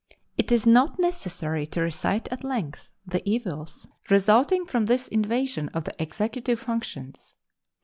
[0.35, 5.83] It is not necessary to recite at length the evils resulting from this invasion of
[5.83, 7.35] the Executive functions.